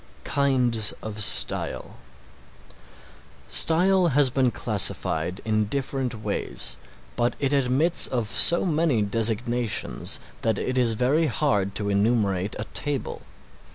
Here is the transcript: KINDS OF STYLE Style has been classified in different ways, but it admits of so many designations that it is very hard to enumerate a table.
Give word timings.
KINDS 0.23 0.95
OF 1.03 1.19
STYLE 1.21 1.95
Style 3.47 4.07
has 4.07 4.31
been 4.31 4.49
classified 4.49 5.41
in 5.45 5.65
different 5.65 6.15
ways, 6.23 6.77
but 7.15 7.35
it 7.39 7.53
admits 7.53 8.07
of 8.07 8.25
so 8.27 8.65
many 8.65 9.03
designations 9.03 10.19
that 10.41 10.57
it 10.57 10.75
is 10.75 10.93
very 10.95 11.27
hard 11.27 11.75
to 11.75 11.89
enumerate 11.91 12.55
a 12.57 12.63
table. 12.73 13.21